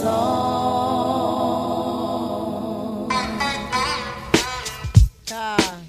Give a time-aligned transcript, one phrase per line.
[0.00, 1.10] song.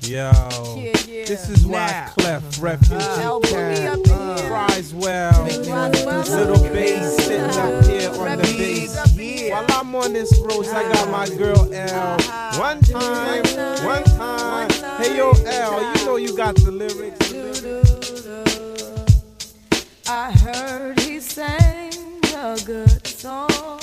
[0.01, 1.25] Yo, Yeah, yeah.
[1.25, 2.07] this is why Now.
[2.17, 4.03] Clef Refugee Uh, Cat me up in
[4.37, 4.49] here.
[4.95, 5.43] well.
[5.43, 9.51] Little bass sitting up here on the bass.
[9.51, 12.17] While I'm on this road, I got my girl L.
[12.59, 13.43] One time,
[13.85, 14.69] one time.
[15.01, 17.31] Hey yo, L, you know you got the lyrics.
[20.07, 21.93] I heard he sang
[22.35, 23.80] a good song.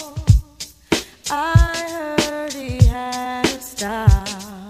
[1.30, 4.68] I heard he had a style.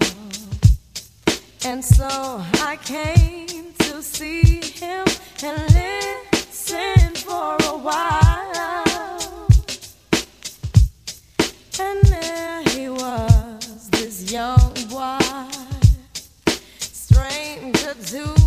[1.63, 5.05] And so I came to see him
[5.41, 9.47] and listen for a while.
[11.79, 15.17] And there he was, this young boy,
[16.81, 18.38] stranger to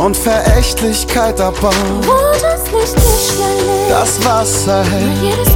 [0.00, 2.00] Verächtlichkeit abbauen.
[2.00, 5.54] Wo das Licht nicht mehr lebt, das Wasser hält jedes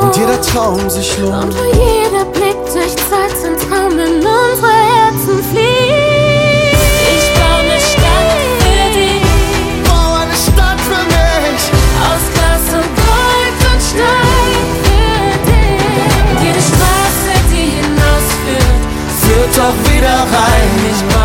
[0.00, 1.44] und jeder Traum sich lohnt.
[1.44, 6.86] Und wo jeder Blick durch Zeitzentrum in unsere Herzen fließt.
[7.18, 9.22] Ich baue eine Stadt für dich.
[9.84, 11.62] Bau eine Stadt für mich.
[12.08, 16.30] Aus Glas und Gold und Stein für dich.
[16.30, 18.80] Und jede Straße, die hinausführt,
[19.20, 20.70] führt auch wieder rein.
[20.90, 21.15] Ich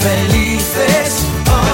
[0.00, 1.26] Felices.
[1.48, 1.65] Oh.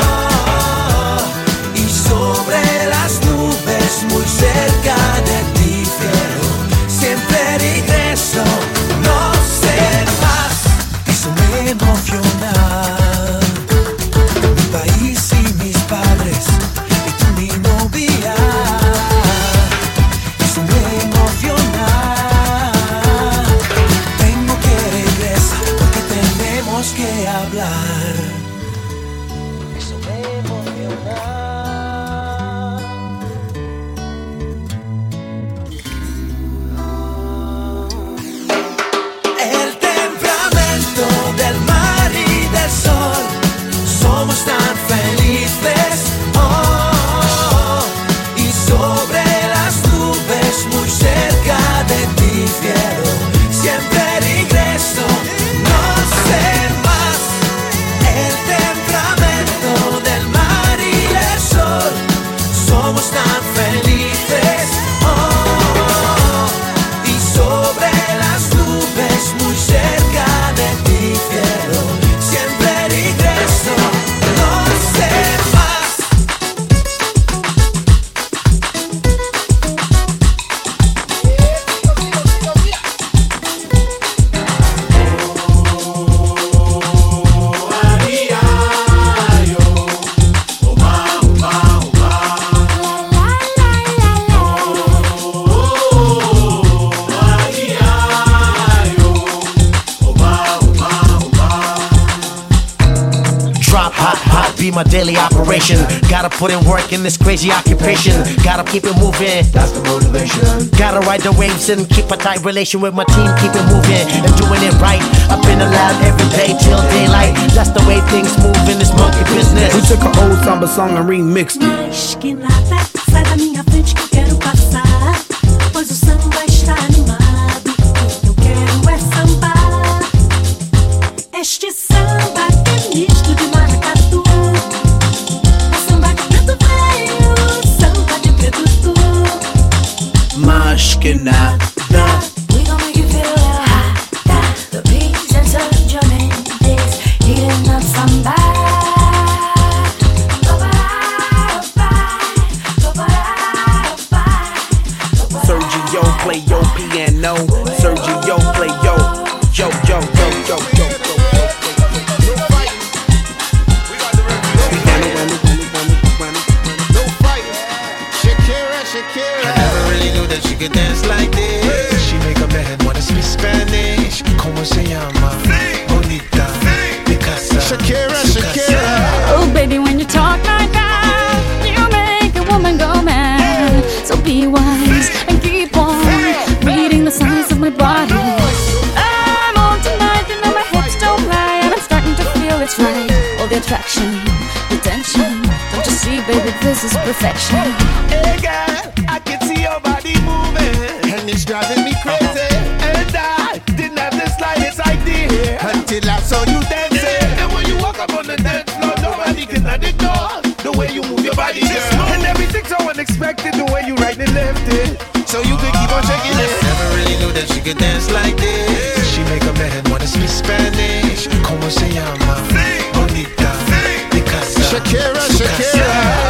[107.83, 108.23] patient.
[108.43, 109.45] Gotta keep it moving.
[109.51, 110.71] That's the motivation.
[110.79, 113.29] Gotta ride the waves and keep a tight relation with my team.
[113.43, 115.03] Keep it moving and doing it right.
[115.29, 117.35] I've been alive every day till daylight.
[117.53, 119.75] That's the way things move in this monkey business.
[119.75, 121.93] We took an old samba song and remixed it.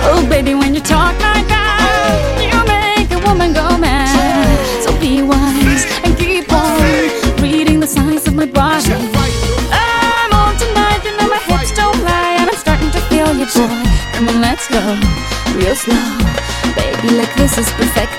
[0.04, 4.06] Oh, baby, when you talk like that, you make a woman go mad.
[4.84, 6.80] So be wise and keep on
[7.42, 8.92] reading the signs of my body.
[8.92, 13.68] I'm on tonight, my hips don't lie, and I'm starting to feel you, boy.
[14.14, 14.80] Come on, let's go
[15.56, 16.18] real slow,
[16.76, 18.12] baby, like this is perfect.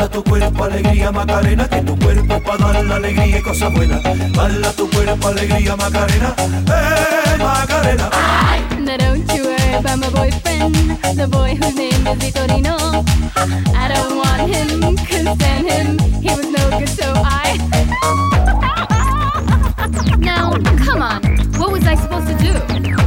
[0.00, 4.02] Dala tu cuerpo alegría Macarena, que tu cuerpo pa' dar la alegría y cosas buenas.
[4.74, 8.08] Tu cuerpo alegría Macarena, eh Macarena.
[8.96, 10.74] Don't you worry about my boyfriend,
[11.18, 13.04] the boy whose name is Vitorino.
[13.76, 17.58] I don't want him, couldn't stand him, he was no good so I...
[20.18, 21.22] now, come on,
[21.58, 22.54] what was I supposed to do?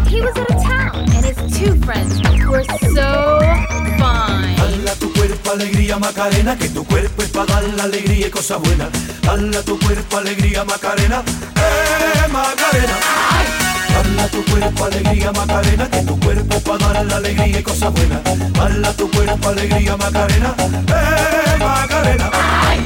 [0.07, 3.39] He was out of town, and his two friends were so
[3.97, 5.12] fine.
[5.27, 8.89] cuerpo alegría Macarena, que tu cuerpo es para dar la alegría y cosas buenas.
[9.21, 11.23] Dala tu cuerpo alegría Macarena,
[11.55, 12.93] eh Macarena.
[13.93, 18.19] Dala tu cuerpo alegría Macarena, que tu cuerpo para dar la alegría y cosas buenas.
[18.53, 22.29] Dala tu cuerpo alegría Macarena, eh Macarena.
[22.33, 22.85] Ay.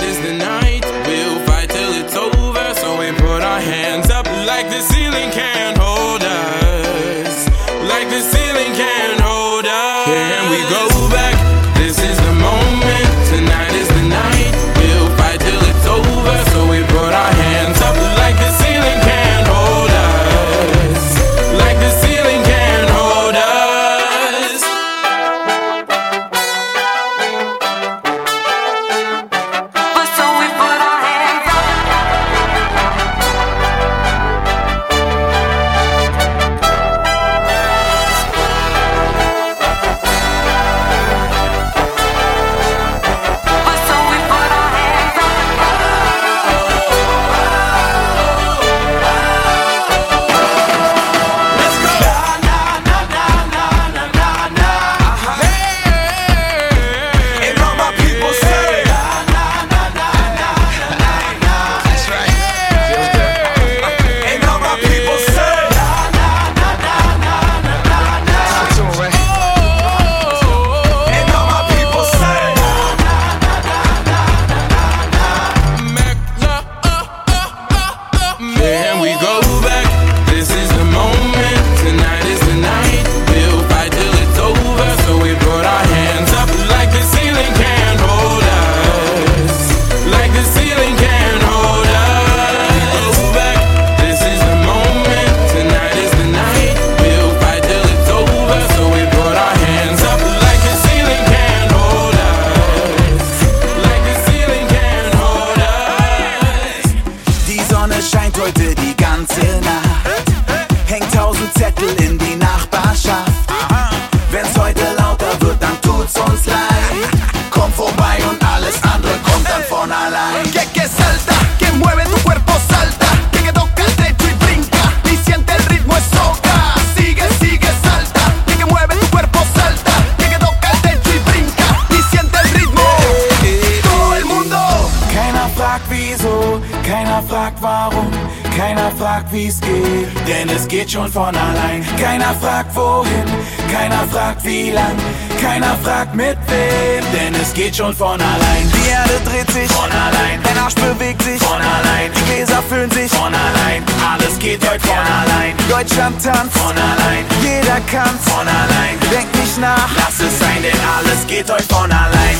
[137.59, 138.11] fragt warum,
[138.55, 141.85] keiner fragt wie's geht, denn es geht schon von allein.
[141.99, 143.25] Keiner fragt wohin,
[143.71, 144.95] keiner fragt wie lang,
[145.41, 148.71] keiner fragt mit wem, denn es geht schon von allein.
[148.73, 149.71] Die Erde dreht sich.
[149.71, 151.41] Von allein, dein Arsch bewegt sich.
[151.41, 153.11] Von allein, die Gläser füllen sich.
[153.11, 153.83] Von allein,
[154.13, 158.99] alles geht heute von allein, Deutschland tanzt, von allein, jeder kann's, von allein.
[159.11, 159.89] denk nicht nach.
[159.97, 162.37] Lass es sein, denn alles geht heute von allein.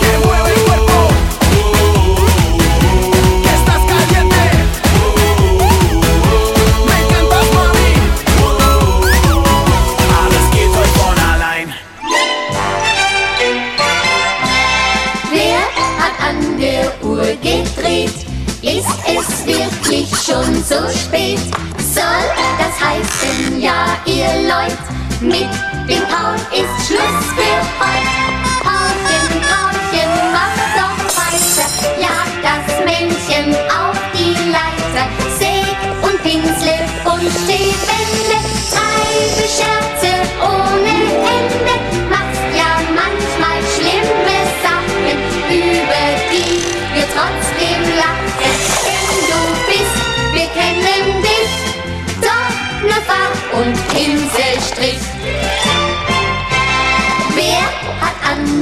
[0.00, 0.93] Que mueve el cuerpo.
[20.34, 21.38] Schon so spät?
[21.78, 22.26] Soll
[22.58, 24.78] das heißen, ja, ihr Leut,
[25.20, 25.48] mit
[25.88, 28.33] dem Traum ist Schluss für heut.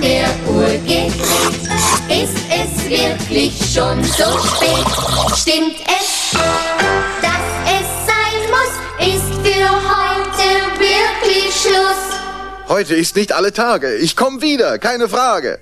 [0.02, 1.12] Der Uhr gedreht?
[2.08, 4.86] Ist es wirklich schon so spät?
[5.36, 6.32] Stimmt es,
[7.22, 8.74] dass es sein muss?
[9.06, 12.18] Ist für heute wirklich Schluss?
[12.68, 13.94] Heute ist nicht alle Tage.
[13.96, 15.60] Ich komm wieder, keine Frage.